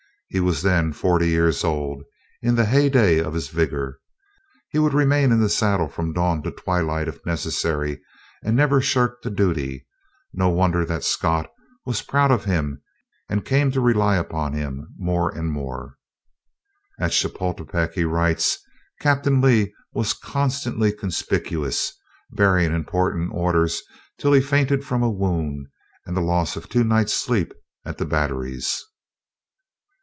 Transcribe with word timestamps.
He 0.33 0.39
was 0.39 0.61
then 0.61 0.93
forty 0.93 1.27
years 1.27 1.61
old, 1.61 2.03
in 2.41 2.55
the 2.55 2.63
hey 2.63 2.87
dey 2.87 3.19
of 3.19 3.33
his 3.33 3.49
vigor. 3.49 3.99
He 4.69 4.79
would 4.79 4.93
remain 4.93 5.29
in 5.29 5.41
the 5.41 5.49
saddle 5.49 5.89
from 5.89 6.13
dawn 6.13 6.41
to 6.43 6.51
twilight, 6.51 7.09
if 7.09 7.19
necessary, 7.25 7.99
and 8.41 8.55
never 8.55 8.79
shirked 8.79 9.25
a 9.25 9.29
duty. 9.29 9.85
No 10.31 10.47
wonder 10.47 10.85
that 10.85 11.03
Scott 11.03 11.49
was 11.85 12.01
proud 12.01 12.31
of 12.31 12.45
him 12.45 12.81
and 13.27 13.43
came 13.43 13.71
to 13.71 13.81
rely 13.81 14.15
upon 14.15 14.53
him 14.53 14.93
more 14.97 15.35
and 15.35 15.51
more. 15.51 15.97
"At 16.97 17.11
Chapultepec," 17.11 17.91
he 17.95 18.05
writes, 18.05 18.57
"Captain 19.01 19.41
Lee 19.41 19.73
was 19.93 20.13
constantly 20.13 20.93
conspicuous, 20.93 21.91
bearing 22.29 22.73
important 22.73 23.31
orders 23.33 23.81
till 24.17 24.31
he 24.31 24.39
fainted 24.39 24.85
from 24.85 25.03
a 25.03 25.11
wound 25.11 25.67
and 26.05 26.15
the 26.15 26.21
loss 26.21 26.55
of 26.55 26.69
two 26.69 26.85
nights' 26.85 27.13
sleep 27.13 27.53
at 27.83 27.97
the 27.97 28.05
batteries." 28.05 28.81